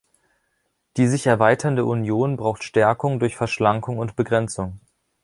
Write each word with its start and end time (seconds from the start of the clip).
Die 0.97 1.05
sich 1.05 1.27
erweiternde 1.27 1.85
Union 1.85 2.35
braucht 2.35 2.63
Stärkung 2.63 3.19
durch 3.19 3.35
Verschlankung 3.35 3.99
und 3.99 4.15
Begrenzung. 4.15 4.79